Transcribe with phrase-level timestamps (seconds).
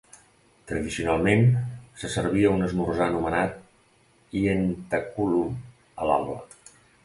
[0.69, 1.43] Tradicionalment,
[2.03, 3.55] se servia un esmorzar anomenat
[4.45, 5.57] ientaculum
[6.07, 6.43] a l'alba.